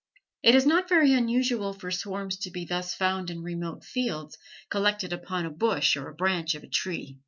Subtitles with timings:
[0.41, 4.35] It is not very unusual for swarms to be thus found in remote fields,
[4.71, 7.19] collected upon a bush or branch of a tree.